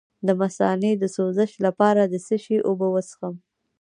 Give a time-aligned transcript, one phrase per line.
[0.27, 3.35] د مثانې د سوزش لپاره د څه شي اوبه وڅښم؟